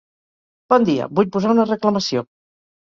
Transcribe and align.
Bon 0.75 0.89
dia, 0.89 1.09
vull 1.21 1.31
posar 1.37 1.55
una 1.59 1.69
reclamació. 1.71 2.29